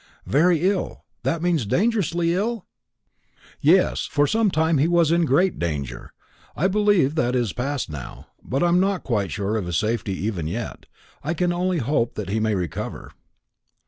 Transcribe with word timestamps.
"Very 0.25 0.67
ill 0.67 1.05
that 1.21 1.43
means 1.43 1.63
dangerously 1.67 2.33
ill?" 2.33 2.65
"Yes; 3.59 4.07
for 4.09 4.25
some 4.25 4.49
time 4.49 4.79
he 4.79 4.87
was 4.87 5.11
in 5.11 5.25
great 5.25 5.59
danger. 5.59 6.11
I 6.55 6.67
believe 6.67 7.13
that 7.13 7.35
is 7.35 7.53
past 7.53 7.87
now; 7.87 8.25
but 8.41 8.63
I 8.63 8.69
am 8.69 8.79
not 8.79 9.03
quite 9.03 9.29
sure 9.31 9.57
of 9.57 9.67
his 9.67 9.77
safety 9.77 10.13
even 10.13 10.47
yet. 10.47 10.87
I 11.23 11.35
can 11.35 11.53
only 11.53 11.77
hope 11.77 12.15
that 12.15 12.29
he 12.29 12.39
may 12.39 12.55
recover." 12.55 13.11